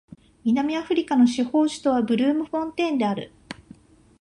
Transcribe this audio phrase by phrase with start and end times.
[0.43, 3.31] 南アフリカの司法首都はブルームフォンテーンである